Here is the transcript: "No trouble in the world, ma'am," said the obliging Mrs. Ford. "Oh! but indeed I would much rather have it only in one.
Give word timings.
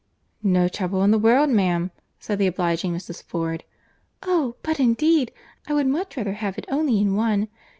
"No 0.41 0.67
trouble 0.67 1.03
in 1.03 1.11
the 1.11 1.19
world, 1.19 1.51
ma'am," 1.51 1.91
said 2.19 2.39
the 2.39 2.47
obliging 2.47 2.91
Mrs. 2.91 3.21
Ford. 3.21 3.63
"Oh! 4.23 4.55
but 4.63 4.79
indeed 4.79 5.31
I 5.67 5.75
would 5.75 5.85
much 5.85 6.17
rather 6.17 6.33
have 6.33 6.57
it 6.57 6.65
only 6.69 6.97
in 6.97 7.15
one. 7.15 7.49